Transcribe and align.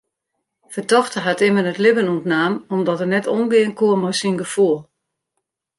Fertochte 0.73 1.19
hat 1.27 1.43
immen 1.47 1.69
it 1.71 1.79
libben 1.83 2.11
ûntnaam 2.13 2.53
omdat 2.75 3.01
er 3.03 3.09
net 3.15 3.31
omgean 3.37 3.73
koe 3.79 3.95
mei 4.01 4.15
syn 4.19 4.37
gefoel. 4.43 4.79